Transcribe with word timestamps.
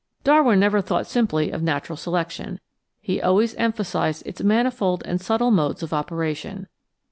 Darwin 0.23 0.59
never 0.59 0.81
thought 0.81 1.05
simply 1.05 1.51
of 1.51 1.61
Natural 1.61 1.95
Selection; 1.95 2.59
he 3.01 3.21
always 3.21 3.53
emphasised 3.53 4.23
its 4.25 4.41
m^f 4.41 4.81
old 4.81 5.03
and 5.05 5.21
subtle 5.21 5.51
modes 5.51 5.83
of 5.83 5.93
operation. 5.93 6.65